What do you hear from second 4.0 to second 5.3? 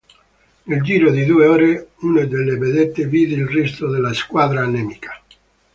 squadra nemica.